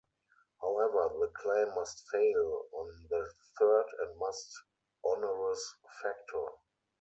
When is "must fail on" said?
1.75-2.87